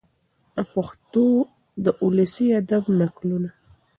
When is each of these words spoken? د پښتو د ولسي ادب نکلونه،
د 0.55 0.57
پښتو 0.73 1.25
د 1.83 1.85
ولسي 2.03 2.47
ادب 2.61 2.83
نکلونه، 2.99 3.49